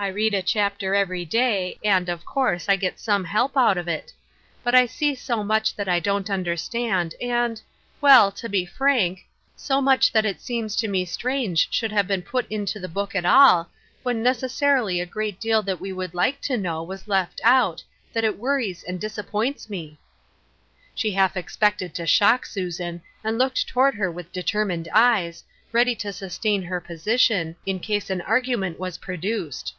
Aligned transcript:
I 0.00 0.06
read 0.06 0.32
a 0.32 0.42
chapter 0.42 0.94
every 0.94 1.24
day, 1.24 1.76
and, 1.82 2.08
of 2.08 2.24
course, 2.24 2.68
I 2.68 2.76
get 2.76 3.00
some 3.00 3.24
help 3.24 3.56
out 3.56 3.76
of 3.76 3.88
it; 3.88 4.12
but 4.62 4.72
I 4.72 4.86
see 4.86 5.16
so 5.16 5.42
much 5.42 5.74
that 5.74 5.88
I 5.88 5.98
don't 5.98 6.30
understand, 6.30 7.16
and— 7.20 7.60
well, 8.00 8.30
to 8.30 8.48
be 8.48 8.64
frank, 8.64 9.26
so 9.56 9.80
much 9.80 10.12
that 10.12 10.24
it 10.24 10.40
seems 10.40 10.76
to 10.76 10.88
me 10.88 11.04
strange 11.04 11.72
should 11.72 11.90
have 11.90 12.06
been 12.06 12.22
put 12.22 12.46
into 12.48 12.78
the 12.78 12.86
book 12.86 13.16
at 13.16 13.24
all, 13.24 13.70
when 14.04 14.22
necessarily 14.22 15.00
a 15.00 15.04
great 15.04 15.40
deal 15.40 15.62
that 15.62 15.80
we 15.80 15.92
would 15.92 16.14
like 16.14 16.40
to 16.42 16.56
know 16.56 16.80
was 16.80 17.08
left 17.08 17.40
out, 17.42 17.82
that 18.12 18.22
it 18.22 18.38
worries 18.38 18.84
and 18.84 19.00
disappoints 19.00 19.68
me." 19.68 19.98
She 20.94 21.10
half 21.10 21.36
expected 21.36 21.92
to 21.96 22.06
shock 22.06 22.46
Susan, 22.46 23.02
and 23.24 23.36
looked 23.36 23.66
toward 23.66 23.96
her 23.96 24.12
with 24.12 24.30
determined 24.30 24.88
eyes, 24.94 25.42
ready 25.72 25.96
to 25.96 26.12
sus 26.12 26.38
tain 26.38 26.62
her 26.62 26.80
position, 26.80 27.56
in 27.66 27.80
case 27.80 28.10
an 28.10 28.20
argument 28.20 28.78
was 28.78 28.96
pro 28.96 29.16
duced. 29.16 29.74